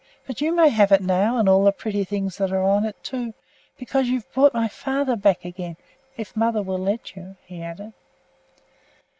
[0.25, 2.95] But you may have it now, and all the pretty things that are on it,
[3.03, 3.35] too,
[3.77, 5.77] because you've brought my father back again;
[6.17, 7.93] if mother will let you," he added.